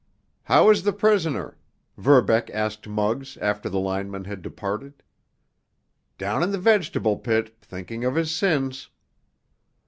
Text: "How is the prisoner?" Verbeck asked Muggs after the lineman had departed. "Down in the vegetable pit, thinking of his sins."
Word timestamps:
"How 0.45 0.71
is 0.71 0.81
the 0.81 0.93
prisoner?" 0.93 1.59
Verbeck 1.95 2.49
asked 2.49 2.87
Muggs 2.87 3.37
after 3.37 3.69
the 3.69 3.77
lineman 3.79 4.23
had 4.23 4.41
departed. 4.41 5.03
"Down 6.17 6.41
in 6.41 6.49
the 6.49 6.57
vegetable 6.57 7.17
pit, 7.19 7.55
thinking 7.61 8.03
of 8.03 8.15
his 8.15 8.33
sins." 8.35 8.89